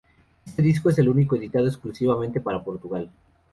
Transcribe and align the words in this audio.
Este 0.47 0.63
disco 0.63 0.89
es 0.89 0.97
el 0.97 1.09
único 1.09 1.35
editado 1.35 1.67
exclusivamente 1.67 2.41
para 2.41 2.63
Portugal. 2.63 3.11